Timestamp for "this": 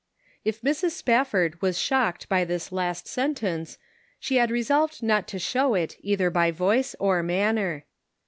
2.43-2.71